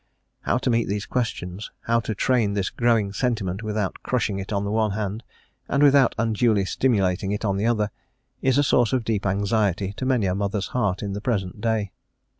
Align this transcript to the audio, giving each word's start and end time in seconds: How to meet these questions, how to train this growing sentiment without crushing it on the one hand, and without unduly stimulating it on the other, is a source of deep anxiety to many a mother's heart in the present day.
How 0.39 0.57
to 0.57 0.71
meet 0.71 0.87
these 0.87 1.05
questions, 1.05 1.69
how 1.81 1.99
to 1.99 2.15
train 2.15 2.55
this 2.55 2.71
growing 2.71 3.13
sentiment 3.13 3.61
without 3.61 4.01
crushing 4.01 4.39
it 4.39 4.51
on 4.51 4.63
the 4.65 4.71
one 4.71 4.93
hand, 4.93 5.21
and 5.67 5.83
without 5.83 6.15
unduly 6.17 6.65
stimulating 6.65 7.31
it 7.33 7.45
on 7.45 7.55
the 7.55 7.67
other, 7.67 7.91
is 8.41 8.57
a 8.57 8.63
source 8.63 8.93
of 8.93 9.05
deep 9.05 9.27
anxiety 9.27 9.93
to 9.97 10.05
many 10.07 10.25
a 10.25 10.33
mother's 10.33 10.69
heart 10.69 11.03
in 11.03 11.13
the 11.13 11.21
present 11.21 11.61
day. 11.61 11.91